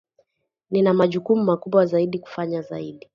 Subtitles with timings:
[0.71, 3.09] Nina majukumu makubwa zaidi kufanya zaidi